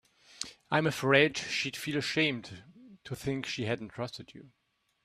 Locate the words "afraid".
0.87-1.37